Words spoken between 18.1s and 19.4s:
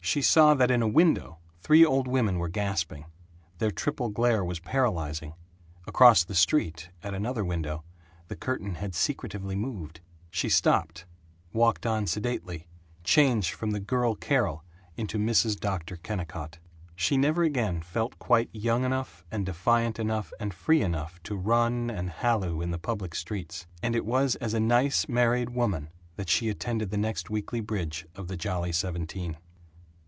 quite young enough